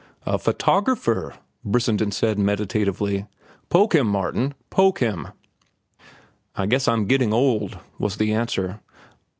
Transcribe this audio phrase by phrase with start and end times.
[0.25, 3.27] "A photographer," Brissenden said meditatively.
[3.69, 4.55] "Poke him, Martin!
[4.71, 5.27] Poke him!"
[6.55, 8.79] "I guess I'm getting old," was the answer.